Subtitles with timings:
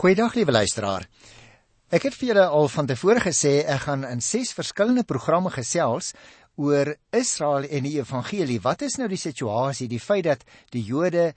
[0.00, 1.02] Goeiedag liewe luisteraar.
[1.92, 6.14] Ek het vir julle al van tevore gesê ek gaan in 6 verskillende programme gesels
[6.56, 8.56] oor Israel en die evangelie.
[8.64, 11.34] Wat is nou die situasie, die feit dat die Jode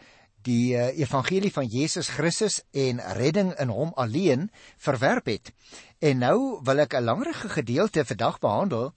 [0.47, 4.47] die uh, evangelie van Jesus Christus en redding in hom alleen
[4.79, 5.51] verwerp het.
[5.99, 8.93] En nou wil ek 'n langerige gedeelte vandag behandel.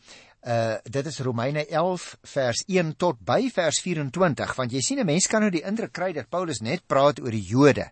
[0.46, 5.10] Uh dit is Romeine 11 vers 1 tot by vers 24 want jy sien 'n
[5.10, 7.90] mens kan nou die indruk kry dat Paulus net praat oor die Jode.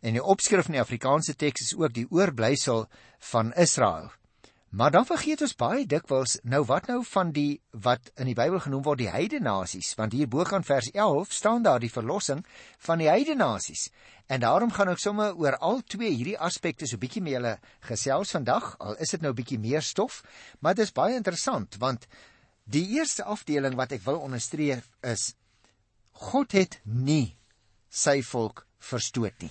[0.00, 2.86] En die opskrif in die Afrikaanse teks is ook die oorblysel
[3.32, 4.10] van Israel.
[4.70, 8.60] Maar dan vergeet ons baie dikwels nou wat nou van die wat in die Bybel
[8.62, 12.44] genoem word die heidene nasies, want hier bo kan vers 11 staan daar die verlossing
[12.86, 13.88] van die heidene nasies.
[14.30, 17.56] En daarom gaan ek sommer oor al twee hierdie aspekte so bietjie met julle
[17.88, 20.22] gesels vandag, al is dit nou bietjie meer stof,
[20.60, 22.06] maar dit is baie interessant want
[22.70, 25.32] die eerste afdeling wat ek wil onderstreep is
[26.30, 27.34] God het nie
[27.90, 29.50] sy volk verstoot nie.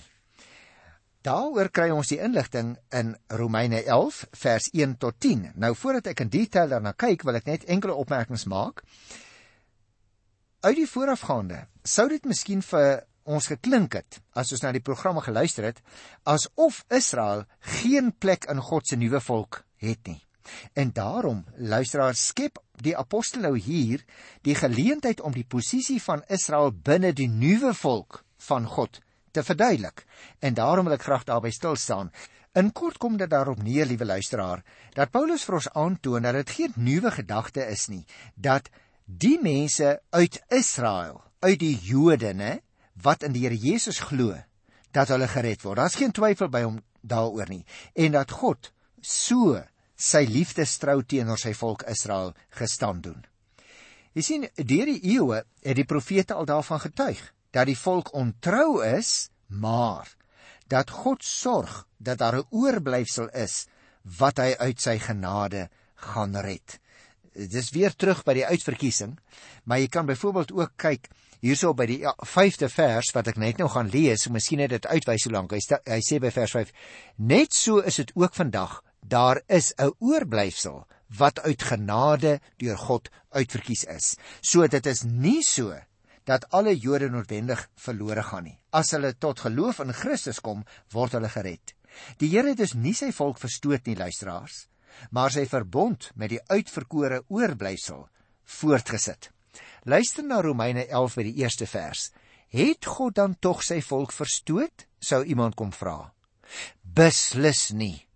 [1.20, 5.50] Daaroor kry ons die inligting in Romeine 11 vers 1 tot 10.
[5.60, 8.80] Nou voordat ek in detail daarna kyk, wil ek net enkele opmerkings maak.
[10.64, 15.20] Uit die voorafgaande sou dit miskien vir ons geklink het as ons na die programme
[15.20, 15.82] geluister het
[16.28, 17.44] asof Israel
[17.82, 20.22] geen plek in God se nuwe volk het nie.
[20.72, 24.00] En daarom luisteraar skep die apostel nou hier
[24.48, 30.04] die geleentheid om die posisie van Israel binne die nuwe volk van God te verduidelik.
[30.38, 32.10] En daarom wil ek graag daarby stil staan.
[32.58, 34.64] In kort kom dit daarop neer, liewe luisteraar,
[34.96, 38.02] dat Paulus vir ons aantoon dat dit geen nuwe gedagte is nie,
[38.34, 38.66] dat
[39.06, 42.58] die mense uit Israel, uit die Jode, né,
[43.02, 44.34] wat in die Here Jesus glo,
[44.90, 45.78] dat hulle gered word.
[45.78, 47.62] Daar's geen twyfel by hom daaroor nie.
[47.94, 49.60] En dat God so
[49.94, 53.22] sy liefdestrou teenoor sy volk Israel gestaan doen.
[54.16, 57.20] Jy sien, deur die eeue het die profete al daarvan getuig
[57.50, 60.14] dat die volk ontrou is, maar
[60.70, 63.66] dat God sorg dat daar 'n oorblyfsel is
[64.18, 66.78] wat hy uit sy genade gaan red.
[67.32, 69.18] Dis weer terug by die uitverkiesing,
[69.64, 71.08] maar jy kan byvoorbeeld ook kyk
[71.40, 74.86] hierso by die 5de vers wat ek net nou gaan lees, so miskien het dit
[74.86, 75.52] uitwys hoe lank.
[75.52, 76.72] Hy, hy sê by vers 5:
[77.16, 78.82] Net so is dit ook vandag.
[79.00, 80.86] Daar is 'n oorblyfsel
[81.18, 84.16] wat uit genade deur God uitverkies is.
[84.40, 85.74] So dit is nie so
[86.30, 88.58] dat alle Jode noodwendig verlore gaan nie.
[88.70, 90.62] As hulle tot geloof in Christus kom,
[90.94, 91.74] word hulle gered.
[92.22, 94.68] Die Here het dus nie sy volk verstoot nie, luisteraars,
[95.10, 98.06] maar sy verbond met die uitverkore oorblyfsel
[98.60, 99.30] voortgesit.
[99.84, 102.10] Luister na Romeine 11 by die eerste vers.
[102.50, 104.86] Het God dan tog sy volk verstoot?
[105.00, 106.12] sou iemand kom vra.
[106.82, 108.06] Beslis nie.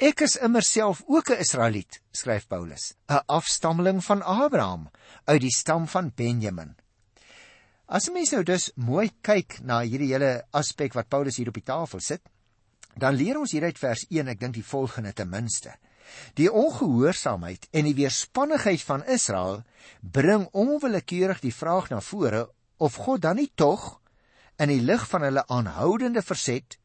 [0.00, 4.90] Ek is immer self ook 'n Israeliet, skryf Paulus, 'n afstammeling van Abraham
[5.24, 6.74] uit die stam van Benjamin.
[7.84, 11.66] As mens nou dus mooi kyk na hierdie hele aspek wat Paulus hier op die
[11.68, 12.22] tafel sit,
[12.96, 15.74] dan leer ons hieruit vers 1, ek dink die volgende ten minste.
[16.38, 19.62] Die ongehoorsaamheid en die weerspannigheid van Israel
[20.00, 22.46] bring onwillekeurig die vraag na vore
[22.80, 23.98] of God dan nie tog
[24.60, 26.78] in die lig van hulle aanhoudende verset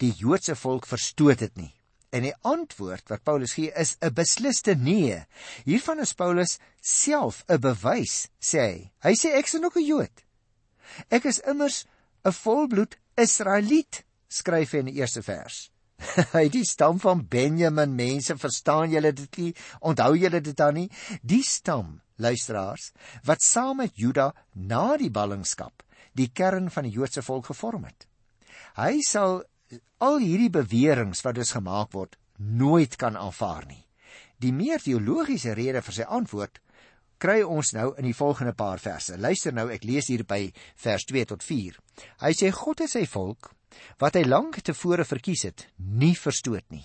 [0.00, 1.72] die Joodse volk verstoot het nie.
[2.16, 5.24] En die antwoord wat Paulus gee is 'n besliste nee.
[5.64, 8.92] Hiervan is Paulus self 'n bewys, sê hy.
[9.02, 10.25] Hy sê ek is nog 'n Jood.
[11.10, 11.84] Ek is immers
[12.24, 15.70] 'n volbloed Israeliet, skryf hy in die eerste vers.
[16.36, 19.52] Hy die stam van Benjamin mense, verstaan julle dit nie?
[19.80, 20.90] Onthou julle dit dan nie?
[21.22, 22.92] Die stam, luisteraars,
[23.24, 25.86] wat saam met Juda na die ballingskap
[26.16, 28.06] die kern van die Joodse volk gevorm het.
[28.76, 29.42] Hy sal
[30.04, 33.82] al hierdie beweringe wat dus gemaak word, nooit kan aanvaar nie.
[34.40, 36.60] Die meer teologiese rede vir sy antwoord
[37.18, 39.16] kry ons nou in die volgende paar verse.
[39.18, 40.50] Luister nou, ek lees hier by
[40.82, 41.78] vers 2 tot 4.
[42.22, 43.52] Hy sê God het sy volk
[44.00, 46.84] wat hy lank tevore verkies het, nie verstoot nie.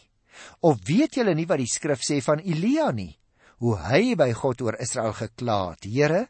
[0.60, 3.14] Of weet julle nie wat die skrif sê van Elia nie?
[3.62, 5.86] Hoe hy by God oor Israel gekla het.
[5.86, 6.26] Here,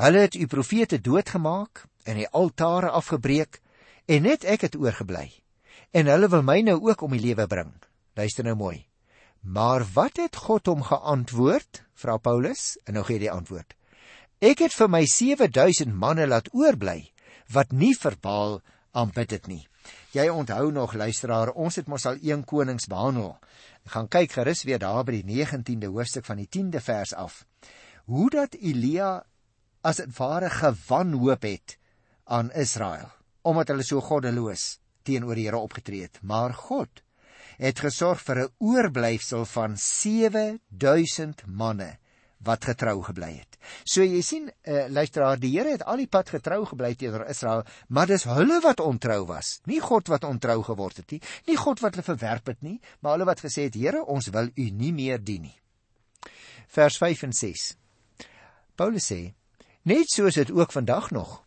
[0.00, 3.60] hulle het u profete doodgemaak en die altare afgebreek
[4.10, 5.30] en net ek het oorgebly.
[5.94, 7.70] En hulle wil my nou ook om die lewe bring.
[8.18, 8.82] Luister nou mooi.
[9.44, 11.82] Maar wat het God hom geantwoord?
[11.94, 13.76] Vra Paulus en nou gee hy die antwoord.
[14.40, 17.12] Ek het vir my 7000 manne laat oorbly
[17.52, 18.62] wat nie verbaal
[18.96, 19.62] aanbid het nie.
[20.16, 23.34] Jy onthou nog luisteraar, ons het mos al 1 Konings behandel.
[23.84, 27.42] Ek gaan kyk gerus weer daar by die 19de hoofstuk van die 10de vers af.
[28.08, 29.18] Hoe dat Elia
[29.84, 31.76] as dit ware gewanhoop het
[32.24, 33.12] aan Israel
[33.44, 36.16] omdat hulle so goddeloos teenoor die Here opgetree het.
[36.24, 37.03] Maar God
[37.58, 41.98] het gesorg vir 'n oorblyfsel van 7000 manne
[42.44, 43.56] wat getrou gebly het.
[43.84, 47.64] So jy sien, uh, luisteraar, die Here het al die pad getrou gebly teenoor Israel,
[47.88, 51.80] maar dis hulle wat ontrou was, nie God wat ontrou geword het nie, nie God
[51.80, 54.92] wat hulle verwerp het nie, maar hulle wat gesê het, Here, ons wil U nie
[54.92, 55.56] meer dien nie.
[56.68, 57.76] Vers 5 en 6.
[58.76, 59.34] Paulus sê,
[59.84, 61.43] net so is dit ook vandag nog.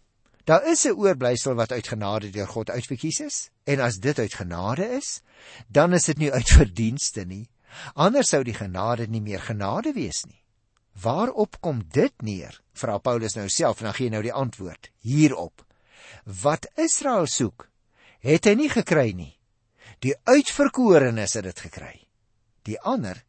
[0.47, 4.33] Daar is 'n oorblysel wat uit genade deur God uitverkies is, en as dit uit
[4.33, 5.21] genade is,
[5.67, 7.49] dan is dit nie uit verdienste nie.
[7.93, 10.43] Anders sou die genade nie meer genade wees nie.
[11.01, 12.61] Waarop kom dit neer?
[12.73, 14.91] Vra Paulus nou self en dan gee hy nou die antwoord.
[14.99, 15.65] Hierop.
[16.23, 17.69] Wat Israel soek,
[18.19, 19.39] het hy nie gekry nie.
[19.99, 22.07] Die uitverkorenes het dit gekry.
[22.63, 23.25] Die ander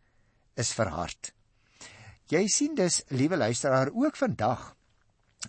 [0.54, 1.34] is verhard.
[2.28, 4.77] Jy sien dus, liewe luisteraar, ook vandag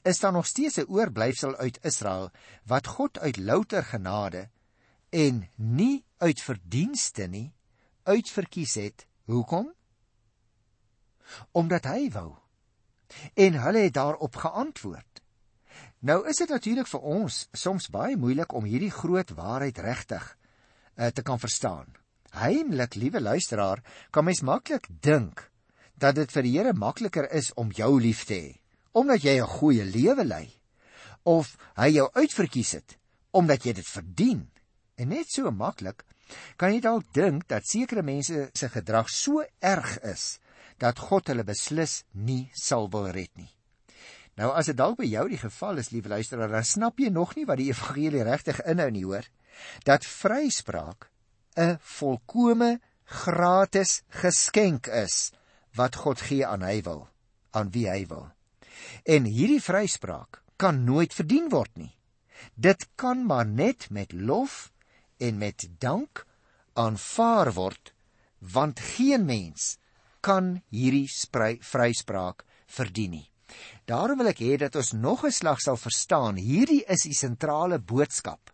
[0.04, 2.32] is daar nog steeds 'n oorblyfsel uit Israel
[2.66, 4.50] wat God uit louter genade
[5.10, 7.54] en nie uit verdienste nie
[8.04, 9.08] uitverkies het.
[9.26, 9.74] Hoekom?
[11.52, 12.34] omdat hy wou.
[13.34, 15.22] En hulle het daarop geantwoord.
[16.00, 20.26] Nou is dit natuurlik vir ons soms baie moeilik om hierdie groot waarheid regtig
[20.96, 21.96] uh, te kan verstaan.
[22.30, 23.82] Heimlik, liewe luisteraar,
[24.12, 25.50] kan mens maklik dink
[26.00, 28.59] dat dit vir die Here makliker is om jou lief te hê
[28.92, 30.48] omdat jy 'n goeie lewe lei
[31.24, 32.98] of hy jou uitverkies het
[33.32, 34.50] omdat jy dit verdien.
[34.96, 36.04] En net so maklik
[36.58, 40.40] kan jy dalk dink dat sekere mense se gedrag so erg is
[40.78, 43.50] dat God hulle beslis nie sal wil red nie.
[44.40, 47.36] Nou as dit dalk by jou die geval is, liewe luisteraar, dan snap jy nog
[47.36, 49.26] nie wat die evangelie regtig inhou nie, hoor.
[49.84, 51.10] Dat vryspraak
[51.58, 55.32] 'n volkomme gratis geskenk is
[55.76, 57.08] wat God gee aan hy wil,
[57.52, 58.30] aan wie hy wil.
[59.06, 61.96] En hierdie vryspraak kan nooit verdien word nie.
[62.56, 64.72] Dit kan maar net met lof
[65.18, 66.26] en met dank
[66.74, 67.94] aanvaar word,
[68.40, 69.78] want geen mens
[70.24, 71.08] kan hierdie
[71.60, 73.28] vryspraak verdien nie.
[73.90, 76.36] Daarom wil ek hê dat ons nog 'n slag sal verstaan.
[76.36, 78.54] Hierdie is die sentrale boodskap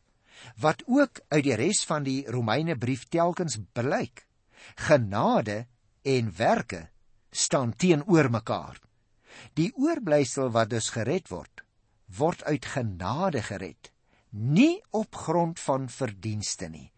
[0.61, 4.27] wat ook uit die res van die Romeine brief telkens blyk.
[4.75, 5.67] Genade
[6.03, 6.89] en werke
[7.31, 8.79] staan teenoor mekaar.
[9.53, 11.63] Die oorblysel wat dus gered word,
[12.17, 13.91] word uit genade gered,
[14.31, 16.91] nie op grond van verdienste nie.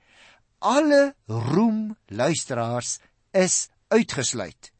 [0.60, 2.98] Alle roem luisteraars
[3.31, 4.72] is uitgesluit.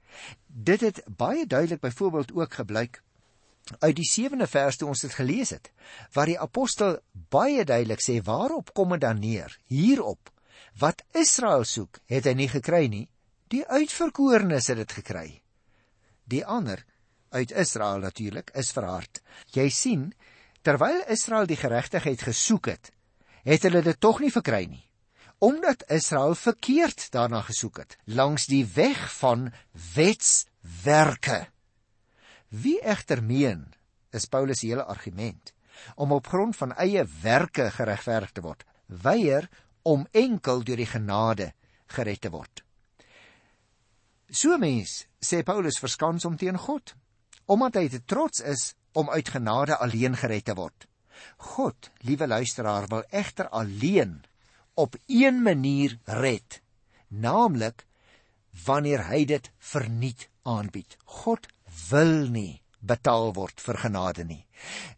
[0.48, 3.04] Dit het baie duidelik byvoorbeeld ook gebleik
[3.80, 5.72] uit die 7de vers toe ons dit gelees het,
[6.16, 9.52] waar die apostel baie duidelik sê waarop kom dit dan neer?
[9.68, 10.32] Hierop
[10.78, 13.08] wat Israel soek, het hy nie gekry nie.
[13.50, 15.28] Die uitverkorenes het dit gekry.
[16.30, 16.84] Die ander
[17.30, 19.22] uit Israel natuurlik is verhard.
[19.56, 20.12] Jy sien,
[20.62, 22.92] terwyl Israel die geregtigheid gesoek het,
[23.48, 24.88] het hulle dit tog nie verkry nie
[25.38, 29.52] omdat Israel verkeerd daarna gesoek het langs die weg van
[29.94, 31.48] wetswerke.
[32.48, 33.68] Wie egter meen,
[34.10, 35.54] is Paulus se hele argument,
[35.96, 39.50] om op grond van eie werke geregverdig te word, weier
[39.82, 41.52] om enkel deur die genade
[41.94, 42.64] gered te word.
[44.30, 46.96] So mens, sê Paulus verskans om teen God,
[47.48, 50.88] omdat hy te trots is om uit genade alleen gered te word.
[51.56, 54.24] God, liewe luisteraar, wil egter alleen
[54.78, 56.62] op een manier red,
[57.08, 57.86] naamlik
[58.66, 60.98] wanneer hy dit verniet aanbied.
[61.06, 61.48] God
[61.90, 64.44] wil nie betaal word vir genade nie.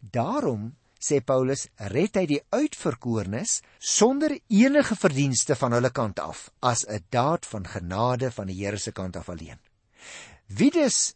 [0.00, 6.84] Daarom sê Paulus, red hy die uitverkorenes sonder enige verdienste van hulle kant af as
[6.84, 9.58] 'n daad van genade van die Here se kant af alleen.
[10.46, 11.14] Wie dus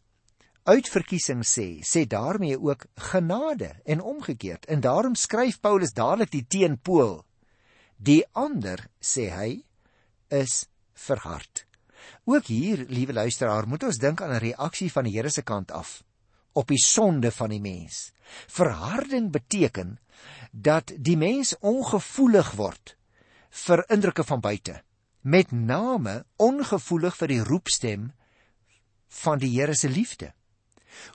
[0.65, 4.67] uitverkiesing sê, sê daarmee ook genade en omgekeerd.
[4.67, 7.25] En daarom skryf Paulus dadelik die teenpool
[7.97, 9.51] Die ander, sê hy,
[10.29, 10.67] is
[11.07, 11.65] verhard.
[12.29, 15.71] Ook hier, liewe luisteraar, moet ons dink aan 'n reaksie van die Here se kant
[15.71, 16.03] af
[16.53, 18.13] op die sonde van die mens.
[18.47, 19.99] Verharding beteken
[20.53, 22.97] dat die mens ongevoelig word
[23.51, 24.83] vir indrukke van buite,
[25.21, 28.13] met name ongevoelig vir die roepstem
[29.09, 30.33] van die Here se liefde.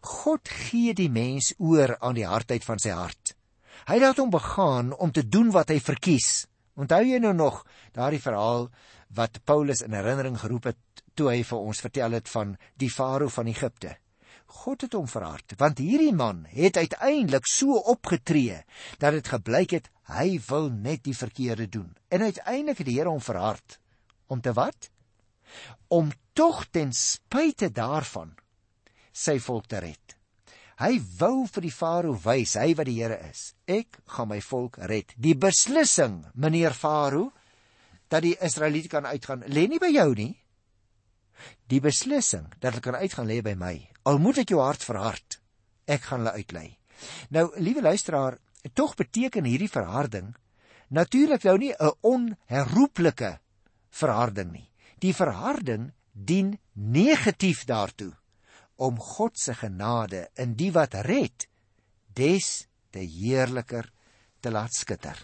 [0.01, 3.35] God gee die mens oor aan die hardheid van sy hart.
[3.89, 6.47] Hy laat hom begaan om te doen wat hy verkies.
[6.79, 7.63] Onthou jy nou nog
[7.95, 8.69] daardie verhaal
[9.15, 13.31] wat Paulus in herinnering geroep het toe hy vir ons vertel het van die farao
[13.33, 13.95] van Egipte?
[14.49, 18.63] God het hom verhard, want hierdie man het uiteindelik so opgetree
[19.01, 21.91] dat dit gebleik het hy wil net die verkeerde doen.
[22.09, 23.77] En uiteindelik het die Here hom verhard
[24.27, 24.89] om te wat?
[25.87, 28.33] Om tog ten spyte daarvan
[29.11, 30.15] sy volk te red.
[30.79, 33.53] Hy wou vir die farao wys hy wat die Here is.
[33.67, 35.11] Ek gaan my volk red.
[35.19, 37.33] Die beslissing, meneer farao,
[38.07, 40.31] dat die Israeliete kan uitgaan, lê nie by jou nie.
[41.67, 43.75] Die beslissing dat hulle kan uitgaan lê by my.
[44.07, 45.39] Al moet ek jou hart verhard,
[45.85, 46.69] ek gaan hulle uitlei.
[47.35, 48.39] Nou, liewe luisteraar,
[48.73, 50.33] tog beteken hierdie verharding
[50.89, 53.39] natuurlik nou nie 'n onherroepelike
[53.89, 54.71] verharding nie.
[54.99, 58.15] Die verharding dien negatief daartoe
[58.79, 61.47] om God se genade in die wat red
[62.15, 63.89] des te heerliker
[64.39, 65.17] te laat skitter.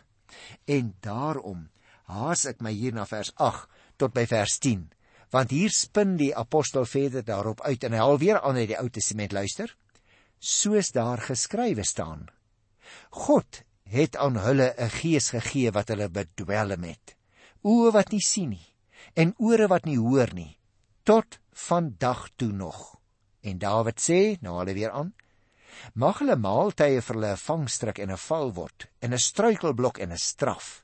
[0.68, 1.70] En daarom
[2.12, 3.72] haas ek my hier na vers 8
[4.02, 4.84] tot by vers 10,
[5.32, 8.90] want hier spin die apostel verder daarop uit en hy alweer aan uit die Ou
[8.92, 9.72] Testament luister,
[10.40, 12.28] soos daar geskrywe staan.
[13.10, 17.16] God het aan hulle 'n gees gegee wat hulle bedwelm het.
[17.64, 18.68] Oë wat nie sien nie
[19.14, 20.58] en ore wat nie hoor nie
[21.04, 23.00] tot vandag toe nog.
[23.46, 25.14] En Dawid sê, nou hulle weer aan,
[25.94, 30.12] mag hulle maaltye vir hulle 'n vangstrik en 'n val word en 'n struikelblok en
[30.12, 30.84] 'n straf.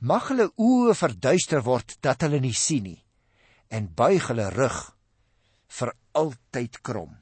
[0.00, 3.02] Mag hulle oë verduister word dat hulle nie sien nie
[3.68, 4.78] en buig hulle rug
[5.78, 7.16] vir altyd krom.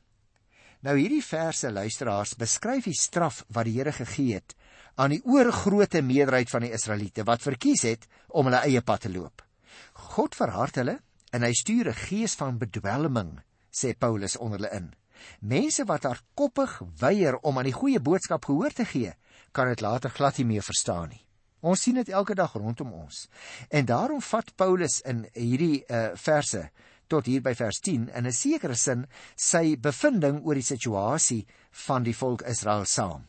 [0.85, 4.55] Nou hierdie verse luisteraars beskryf die straf wat die Here gegee het
[5.01, 9.11] aan die oorgrootte meerderheid van die Israeliete wat verkies het om hulle eie pad te
[9.11, 9.43] loop.
[10.13, 10.99] God verhard hulle
[11.33, 13.41] en hy stuur 'n gees van bedwelming,
[13.75, 14.95] sê Paulus onder hulle in.
[15.41, 19.15] Mense wat hardkoppig weier om aan die goeie boodskap gehoor te gee,
[19.53, 21.23] kan dit later glad nie meer verstaan nie.
[21.65, 23.27] Ons sien dit elke dag rondom ons.
[23.71, 26.67] En daarom vat Paulus in hierdie uh, verse
[27.09, 31.47] tot hier by vers 10 in 'n sekere sin sy bevinding oor die situasie
[31.87, 33.29] van die volk Israel saam.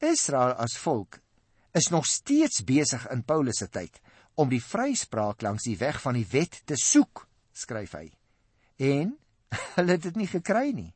[0.00, 1.20] Israel as volk
[1.74, 4.00] is nog steeds besig in Paulus se tyd
[4.34, 8.19] om die vryspraak langs die weg van die wet te soek, skryf hy.
[8.80, 9.12] En
[9.76, 10.90] hulle het dit nie gekry nie.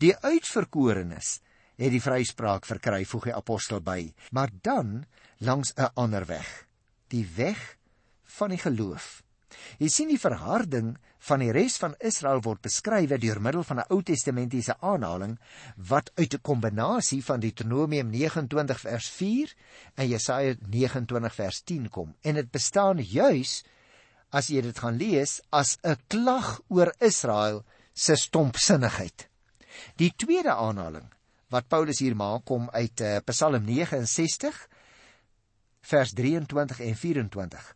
[0.00, 1.38] Die uitverkorenes
[1.78, 4.00] het die vryspraak verkry, voeg die apostel by,
[4.34, 5.04] maar dan
[5.38, 6.66] langs 'n ander weg,
[7.08, 7.76] die weg
[8.38, 9.22] van die geloof.
[9.78, 10.96] Jy sien die verharding
[11.28, 15.38] van die res van Israel word beskryf deur middel van 'n Ou Testamentiese aanhaling
[15.76, 19.54] wat uit 'n kombinasie van Deuteronomium 29 vers 4
[19.94, 22.14] en Jesaja 29 vers 10 kom.
[22.22, 23.64] En dit bestaan juis
[24.30, 29.28] as jy dit gaan lees as 'n klag oor Israel se stompsinnigheid.
[29.96, 31.08] Die tweede aanhaling
[31.50, 34.68] wat Paulus hier maak kom uit uh, Psalm 69
[35.80, 37.74] vers 23 en 24.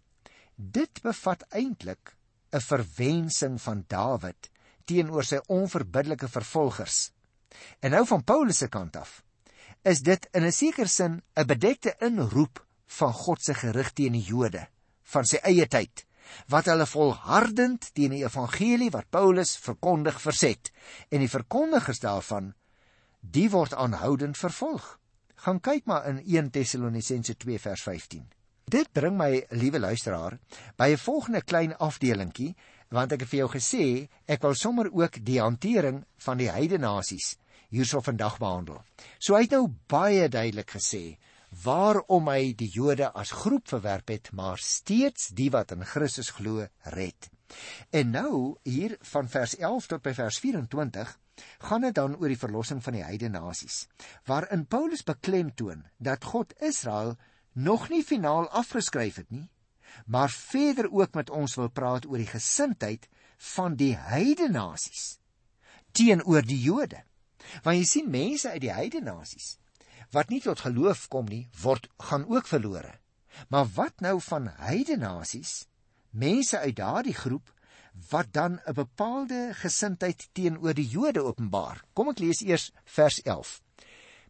[0.57, 2.17] Dit bevat eintlik
[2.53, 4.51] 'n verwensing van Dawid
[4.85, 7.13] teenoor sy onverbiddelike vervolgers.
[7.81, 9.23] En nou van Paulus se kant af
[9.83, 14.29] is dit in 'n sekere sin 'n bedekte inroep van God se gerig teen die
[14.29, 14.69] Jode
[15.03, 16.05] van sy eie tyd
[16.53, 20.73] wat hulle volhardend teen die evangelie wat Paulus verkondig verset
[21.11, 22.53] en die verkondigers daarvan
[23.21, 24.99] die word aanhoudend vervolg.
[25.45, 28.27] Gaan kyk maar in 1 Tessalonisense 2 vers 15.
[28.65, 30.39] Dit bring my, liewe luisteraar,
[30.77, 32.55] by 'n volgende klein afdelingkie,
[32.91, 37.37] want ek het vir jou gesê ek wil sommer ook die hantering van die heidenasies
[37.73, 38.83] hierso vandag behandel.
[39.19, 41.17] So hy het nou baie duidelik gesê
[41.61, 46.67] waarom hy die Jode as groep verwerp het, maar steeds die wat in Christus glo
[46.97, 47.29] red.
[47.93, 51.19] En nou hier van vers 11 tot by vers 24
[51.69, 53.87] gaan dit dan oor die verlossing van die heidenasies,
[54.29, 57.17] waarin Paulus beklemtoon dat God Israel
[57.53, 59.49] nog nie finaal afgeskryf het nie,
[60.07, 63.09] maar verder ook met ons wil praat oor die gesindheid
[63.55, 65.19] van die heidenasies
[65.93, 67.03] teenoor die Jode.
[67.65, 69.59] Want jy sien mense uit die heidenasies
[70.13, 72.99] wat nie tot geloof kom nie, word gaan ook verlore.
[73.49, 75.67] Maar wat nou van heidenasies,
[76.11, 77.49] mense uit daardie groep
[78.11, 81.83] wat dan 'n bepaalde gesindheid teenoor die Jode openbaar?
[81.93, 83.63] Kom ek lees eers vers 11.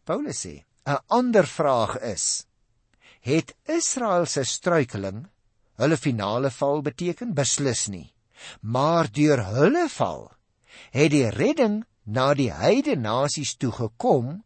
[0.03, 2.45] Paulus sê: "’n Ander vraag is:
[3.23, 5.23] het Israel se struikeling
[5.79, 8.09] hulle finale val beteken beslis nie
[8.75, 10.25] maar deur hulle val
[10.91, 14.41] het die redding na die heidene nasies toe gekom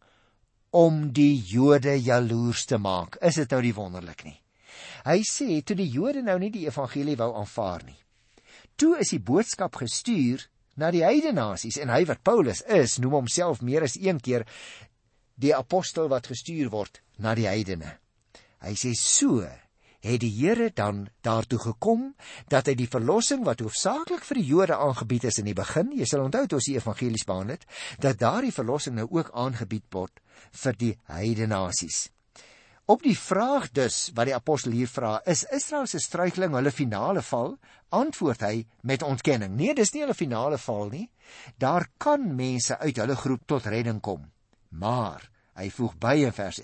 [0.70, 3.16] om die Jode jaloers te maak.
[3.22, 4.36] Is dit nou die wonderlik nie?
[5.06, 7.98] Hy sê toe die Jode nou nie die evangelie wou aanvaar nie
[8.78, 10.44] toe is die boodskap gestuur
[10.78, 14.46] na die heidene nasies en hy wat Paulus is noem homself meer as een keer
[15.38, 17.96] die apostel wat gestuur word na die heidene.
[18.62, 19.42] Hy sê so
[20.08, 22.12] het die Here dan daartoe gekom
[22.48, 26.08] dat hy die verlossing wat hoofsaaklik vir die Jode aangebied is in die begin, jy
[26.08, 27.66] sal onthou toe ons die evangelies behandel het,
[28.00, 30.22] dat daardie verlossing nou ook aangebied word
[30.64, 32.06] vir die heidene nasies.
[32.88, 37.20] Op die vraag dus wat die apostel hier vra, is Israel se struikeling hulle finale
[37.20, 37.58] val?
[37.92, 39.58] Antwoord hy met ontkenning.
[39.58, 41.04] Nee, dis nie hulle finale val nie.
[41.60, 44.24] Daar kan mense uit hulle groep tot redding kom.
[44.72, 45.28] Maar
[45.60, 46.62] hy voeg by in vers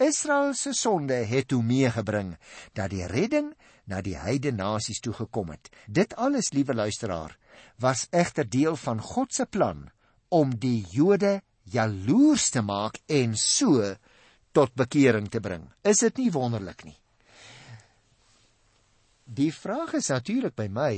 [0.00, 2.36] Israel se sonde het toe meegebring
[2.72, 3.52] dat die redding
[3.84, 5.70] na die heidene nasies toe gekom het.
[5.86, 7.36] Dit alles, liewe luisteraar,
[7.76, 9.88] was egter deel van God se plan
[10.28, 13.94] om die Jode jaloers te maak en so
[14.52, 15.68] tot bekering te bring.
[15.84, 16.98] Is dit nie wonderlik nie?
[19.24, 20.94] Die vraag is natuurlik by my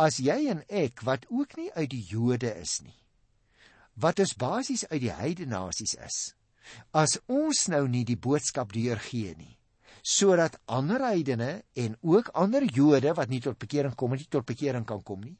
[0.00, 2.96] as jy en ek wat ook nie uit die Jode is nie.
[4.00, 6.20] Wat is basies uit die heidene nasies is.
[6.92, 9.58] As ons nou nie die boodskap deurgee nie
[10.02, 14.82] sodat ander heidene en ook ander Jode wat nie tot bekering kom nie tot bekering
[14.82, 15.36] kan kom nie,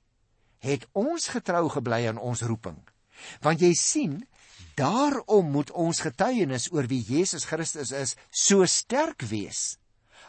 [0.62, 2.76] het ons getrou gebly aan ons roeping.
[3.42, 4.20] Want jy sien,
[4.78, 9.82] daarom moet ons getuienis oor wie Jesus Christus is so sterk wees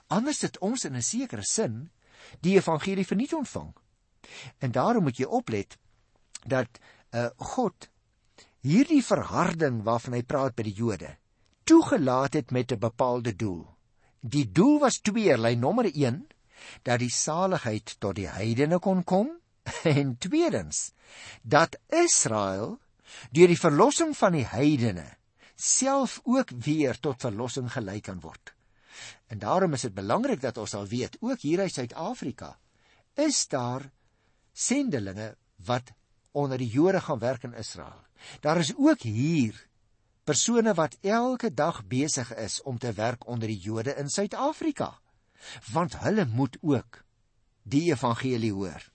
[0.08, 1.92] Anders het ons in 'n sekere sin
[2.40, 3.74] die evangelie verniet ontvang.
[4.58, 5.78] En daarom moet jy oplet
[6.46, 6.68] dat
[7.12, 7.90] uh, God
[8.64, 11.18] hierdie verharding waarvan hy praat by die Jode
[11.64, 13.68] toegelaat het met 'n bepaalde doel.
[14.20, 15.56] Die doel was tweeërlei.
[15.56, 16.28] Nommer 1
[16.84, 19.30] dat die saligheid tot die heidene kon kom
[19.98, 20.94] en tweedens
[21.42, 22.80] dat Israel
[23.32, 25.18] deur die verlossing van die heidene
[25.56, 28.54] self ook weer tot verlossing gelei kan word.
[29.28, 32.58] En daarom is dit belangrik dat ons al weet, ook hier in Suid-Afrika
[33.14, 33.92] is daar
[34.54, 35.92] sendelinge wat
[36.34, 38.02] onder die Jode gaan werk in Israel.
[38.42, 39.68] Daar is ook hier
[40.24, 45.00] persone wat elke dag besig is om te werk onder die Jode in Suid-Afrika.
[45.72, 47.04] Want hulle moet ook
[47.64, 48.92] die evangelie hoor.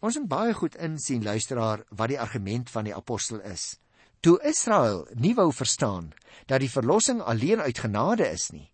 [0.00, 3.76] Ons moet baie goed insien luisteraar wat die argument van die apostel is.
[4.24, 6.10] Toe Israel nie wou verstaan
[6.48, 8.70] dat die verlossing alleen uit genade is nie,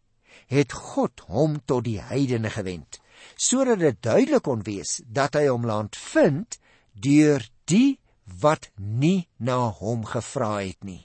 [0.47, 3.00] het God hom tot die heidene gewend,
[3.35, 6.59] sodat dit duidelik kon wees dat hy hom land vind
[7.03, 7.99] deur die
[8.41, 11.03] wat nie na hom gevra het nie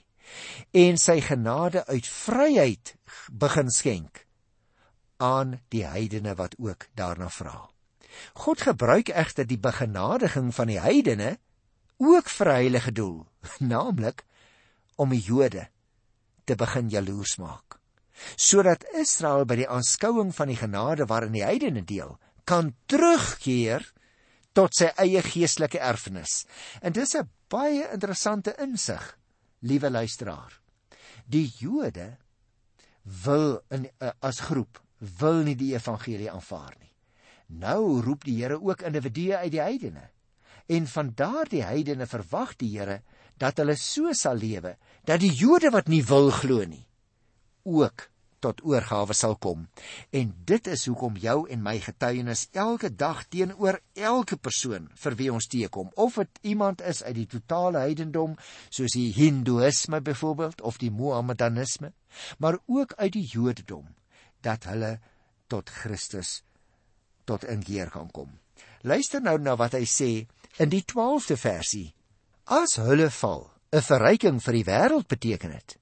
[0.72, 2.94] en sy genade uit vryheid
[3.28, 4.24] begin skenk
[5.22, 7.68] aan die heidene wat ook daarna vra.
[8.34, 11.36] God gebruik egter die begenadiging van die heidene
[12.02, 13.26] ook vir 'n heilige doel,
[13.72, 14.24] naamlik
[14.96, 15.68] om die Jode
[16.44, 17.78] te begin jaloers maak
[18.36, 23.92] sodat Israel by die aanskouing van die genade waarin die heidene deel kan terugkeer
[24.52, 26.44] tot sy eie geestelike erfenis.
[26.82, 29.18] En dis 'n baie interessante insig,
[29.60, 30.60] liewe luisteraar.
[31.26, 32.16] Die Jode
[33.02, 34.82] wil in eh, as groep
[35.18, 36.92] wil nie die evangelie aanvaar nie.
[37.46, 40.10] Nou roep die Here ook individue uit die heidene.
[40.66, 43.02] En van daardie heidene verwag die Here
[43.36, 46.86] dat hulle so sal lewe dat die Jode wat nie wil glo nie
[47.62, 48.10] ook
[48.42, 49.68] tot oorgawe sal kom.
[50.10, 55.30] En dit is hoekom jou en my getuienis elke dag teenoor elke persoon vir wie
[55.32, 58.36] ons teekom, of dit iemand is uit die totale heidendom
[58.68, 61.92] soos die hindoeïsme byvoorbeeld of die mohammedanisme,
[62.38, 63.88] maar ook uit die jodendom
[64.42, 64.98] dat hulle
[65.46, 66.42] tot Christus
[67.24, 68.30] tot inkeer kan kom.
[68.82, 70.12] Luister nou na wat hy sê
[70.58, 71.88] in die 12de versie
[72.44, 75.78] As hulle val, 'n verryking vir die wêreld beteken dit.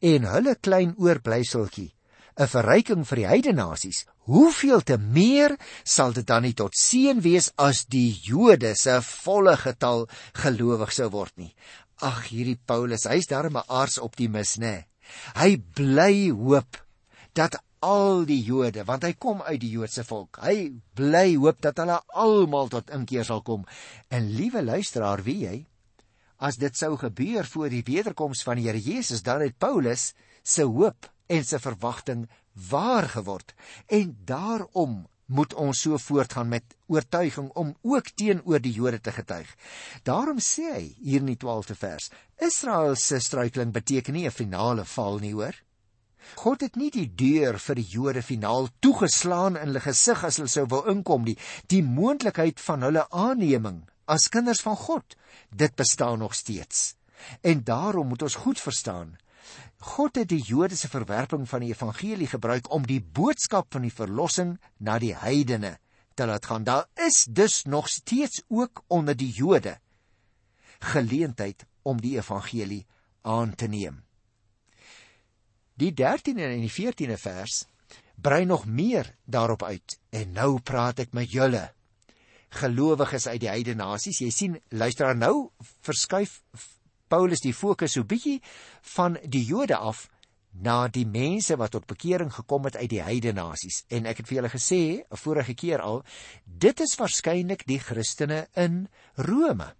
[0.00, 1.94] En hulle klein oorblyseltjie,
[2.36, 4.04] 'n verryking vir die heidene nasies.
[4.26, 9.56] Hoeveel te meer sal dit dan nie tot seën wees as die Jode se volle
[9.56, 11.54] getal gelowig sou word nie.
[12.02, 14.86] Ag hierdie Paulus, hy's darem 'n aardsoptimis, né?
[15.36, 16.80] Hy bly hoop
[17.34, 20.38] dat al die Jode, want hy kom uit die Joodse volk.
[20.40, 23.66] Hy bly hoop dat hulle almal tot inkeer sal kom.
[24.08, 25.66] En liewe luisteraar, wie jy?
[26.44, 30.10] As dit sou gebeur voor die wederkoms van die Here Jesus, dan het Paulus
[30.42, 32.26] se hoop en se verwagting
[32.68, 33.54] waar geword.
[33.88, 39.48] En daarom moet ons so voortgaan met oortuiging om ook teenoor die Jode te getuig.
[40.04, 44.84] Daarom sê hy hier in die 12de vers: Israel se struikeling beteken nie 'n finale
[44.84, 45.56] val nie, hoor.
[46.34, 50.48] God het nie die deur vir die Jode finaal toegeslaan in hulle gesig as hulle
[50.48, 51.38] sou wou inkom nie.
[51.66, 55.16] Die moontlikheid van hulle aanneming as kinders van God,
[55.50, 56.94] dit bestaan nog steeds.
[57.40, 59.16] En daarom moet ons goed verstaan.
[59.78, 63.92] God het die Jode se verwerping van die evangelie gebruik om die boodskap van die
[63.92, 65.76] verlossing na die heidene
[66.14, 66.64] te laat gaan.
[66.64, 69.78] Daar is dus nog steeds ook onder die Jode
[70.78, 72.86] geleentheid om die evangelie
[73.22, 74.02] aan te neem.
[75.74, 77.64] Die 13de en die 14de vers
[78.14, 79.98] brei nog meer daarop uit.
[80.10, 81.72] En nou praat ek met julle
[82.54, 84.20] gelowiges uit die heidene nasies.
[84.22, 85.50] Jy sien, luister nou
[85.84, 86.40] verskuif
[87.08, 88.40] Paulus die fokus so bietjie
[88.94, 90.08] van die Jode af
[90.54, 93.82] na die mense wat tot bekering gekom het uit die heidene nasies.
[93.90, 96.04] En ek het vir julle gesê 'n vorige keer al,
[96.44, 99.74] dit is waarskynlik die Christene in Rome.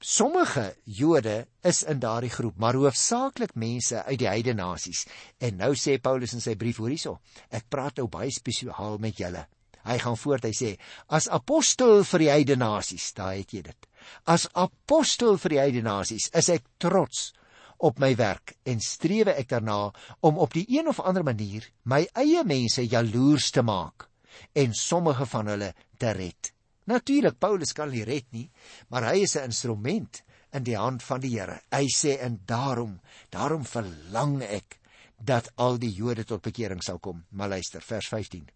[0.00, 5.06] Sommige Jode is in daardie groep, maar hoofsaaklik mense uit die heidene nasies.
[5.38, 9.46] En nou sê Paulus in sy brief hierso, ek praat nou baie spesiaal met julle.
[9.84, 13.86] Hy gaan voort, hy sê: "As apostel vir die heidene nasies, daai het jy dit.
[14.26, 17.32] As apostel vir die heidene nasies is ek trots
[17.78, 22.04] op my werk en strewe ek daarna om op die een of ander manier my
[22.14, 24.08] eie mense jaloers te maak
[24.54, 26.52] en sommige van hulle te red.
[26.86, 28.50] Natuurlik Paulus kan nie red nie,
[28.88, 31.60] maar hy is 'n instrument in die hand van die Here.
[31.72, 34.78] Hy sê en daarom, daarom verlang ek
[35.18, 37.24] dat al die Jode tot bekering sal kom.
[37.30, 38.53] Maar luister, vers 15.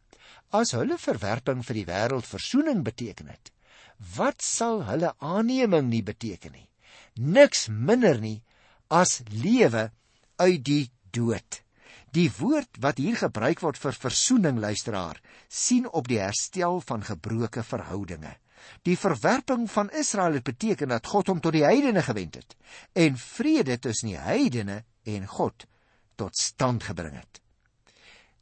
[0.50, 3.50] As hulle verwerping vir die wêreld verzoening beteken het,
[4.16, 6.68] wat sal hulle aanneming nie beteken nie?
[7.20, 8.40] Niks minder nie
[8.88, 9.90] as lewe
[10.40, 11.60] uit die dood.
[12.16, 17.62] Die woord wat hier gebruik word vir versoening luisteraar, sien op die herstel van gebroke
[17.62, 18.32] verhoudinge.
[18.88, 22.56] Die verwerping van Israel het beteken dat God hom tot die heidene gewend het
[22.96, 25.68] en vrede tussen die heidene en God
[26.16, 27.42] tot stand gebring het.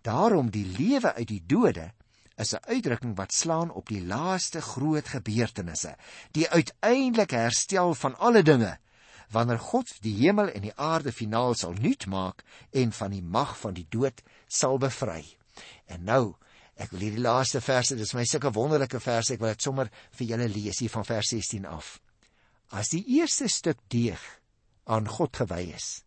[0.06, 1.90] Daarom die lewe uit die dode
[2.36, 5.96] is 'n uitdrukking wat slaan op die laaste groot gebeurtenisse,
[6.30, 8.78] die uiteindelike herstel van alle dinge
[9.30, 13.58] wanneer God die hemel en die aarde finaal sal nuut maak en van die mag
[13.58, 15.24] van die dood sal bevry.
[15.86, 16.36] En nou,
[16.76, 20.26] ek wil hierdie laaste verse, dis my sulke wonderlike verse, ek wil dit sommer vir
[20.26, 22.00] julle lees hier van vers 16 af.
[22.70, 24.22] As die eerste stuk deeg
[24.84, 26.05] aan God gewy is,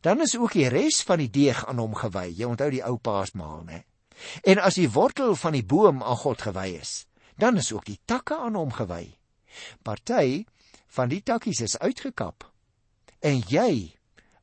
[0.00, 2.28] dan is ook die res van die deeg aan hom gewy.
[2.34, 3.82] Jy onthou die ou paasmaal, né?
[4.42, 7.06] En as die wortel van die boom aan God gewy is,
[7.38, 9.14] dan is ook die takke aan hom gewy.
[9.82, 10.44] Party
[10.94, 12.46] van die takkies is uitgekap
[13.20, 13.94] en jy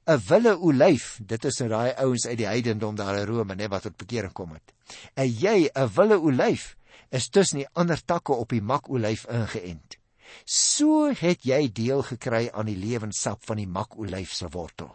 [0.05, 3.69] 'n wille olyf, dit is nou daai ouens uit die heidendom daar in Rome, net
[3.69, 4.73] wat tot bekering kom het.
[5.15, 6.75] En jy 'n wille olyf
[7.09, 9.97] is tussen die ander takke op die makolyf ingeënt.
[10.45, 14.93] So het jy deel gekry aan die lewenssap van die makolyf se wortel.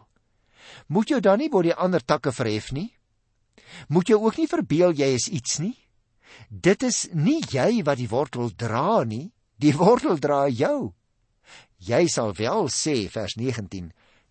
[0.88, 2.90] Moet jy dan nie bo die ander takke verhef nie?
[3.88, 5.76] Moet jy ook nie verbeel jy is iets nie?
[6.48, 10.92] Dit is nie jy wat die wortel dra nie, die wortel dra jou.
[11.80, 13.90] Jy sal wel sê vers 19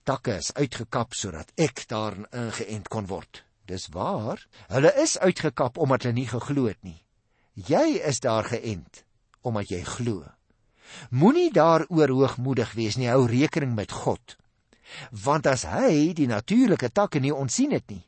[0.09, 3.43] takke is uitgekap sodat ek daarin ingeënt kon word.
[3.69, 4.41] Dis waar.
[4.71, 6.97] Hulle is uitgekap omdat hulle nie geglo het nie.
[7.53, 9.03] Jy is daar geënt
[9.45, 10.25] omdat jy glo.
[11.13, 13.09] Moenie daaroor hoogmoedig wees nie.
[13.11, 14.37] Hou rekening met God.
[15.11, 18.03] Want as hy die natuurlike takke nie ontsien het nie,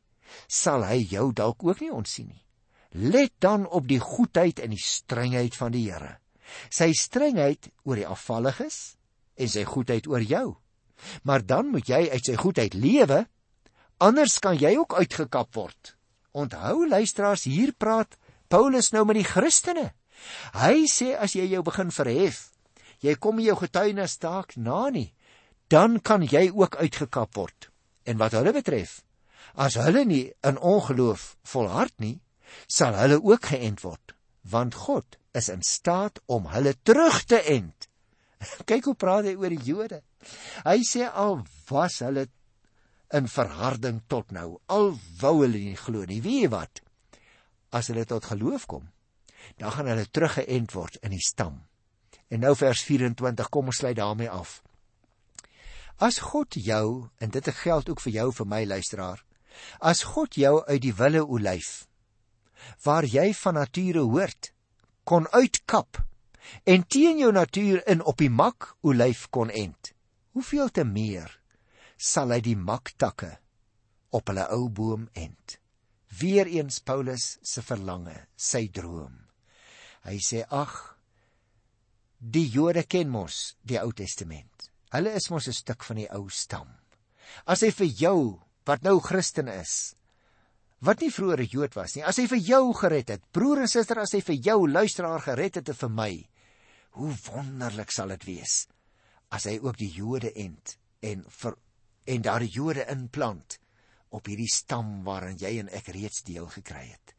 [0.47, 2.41] sal hy jou dalk ook nie ontsien nie.
[2.91, 6.17] Let dan op die goedheid en die strengheid van die Here.
[6.69, 8.97] Sy strengheid oor die afvalliges
[9.39, 10.57] en sy goedheid oor jou.
[11.23, 13.23] Maar dan moet jy uit sy goedheid lewe,
[14.03, 15.95] anders kan jy ook uitgekap word.
[16.31, 18.17] Onthou luisteraars, hier praat
[18.51, 19.91] Paulus nou met die Christene.
[20.53, 22.51] Hy sê as jy jou begin verhef,
[23.01, 25.09] jy kom jou getuienis dalk na nie,
[25.71, 27.69] dan kan jy ook uitgekap word.
[28.03, 28.99] En wat hulle betref,
[29.55, 32.17] as hulle nie in ongeloof volhard nie,
[32.67, 37.87] sal hulle ook geënt word, want God is in staat om hulle terug te ent
[38.69, 40.01] Kyk hoe praat hy oor die Jode.
[40.65, 42.27] Hy sê al was hulle
[43.15, 46.21] in verharding tot nou, al wou hulle nie glo nie.
[46.23, 46.81] Weet wat?
[47.75, 48.87] As hulle tot geloof kom,
[49.59, 51.59] dan gaan hulle teruggeënt word in die stam.
[52.31, 54.61] En nou vers 24, kom ons sluit daarmee af.
[56.01, 59.19] As God jou, en dit geld ook vir jou vir my luisteraar,
[59.79, 61.85] as God jou uit die wille olyf
[62.85, 64.51] waar jy van nature hoort
[65.05, 65.99] kon uitkap
[66.69, 69.93] en teen jou natuur in op die mak olyf kon ent.
[70.33, 71.29] Hoeveel te meer
[71.97, 73.35] sal hy die maktakke
[74.09, 75.57] op hulle ou boom ent.
[76.21, 79.13] Weereens Paulus se verlange, sy droom.
[80.05, 80.73] Hy sê ag
[82.19, 84.70] die Jode ken mos die Ou Testament.
[84.91, 86.67] Hulle is mos 'n stuk van die ou stam.
[87.45, 89.95] As hy vir jou wat nou Christen is,
[90.79, 93.67] wat nie vroeër 'n Jood was nie, as hy vir jou gered het, broer en
[93.67, 96.27] suster, as hy vir jou luisteraar gered het en vir my,
[96.91, 98.65] Hoe wonderlik sal dit wees
[99.31, 100.75] as hy ook die Jode ent
[101.07, 101.55] en vir
[102.11, 103.55] en daar die Jode inplant
[104.11, 107.13] op hierdie stam waarin jy en ek reeds deel gekry het.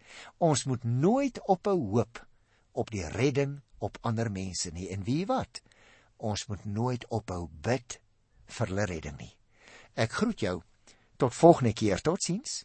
[0.44, 2.20] Ons moet nooit ophou hoop
[2.76, 5.62] op die redding op ander mense nie en wie wat?
[6.22, 7.98] Ons moet nooit ophou bid
[8.56, 9.32] vir hulle redding nie.
[9.98, 10.60] Ek groet jou
[11.18, 12.00] tot volgende keer.
[12.00, 12.62] Totsiens.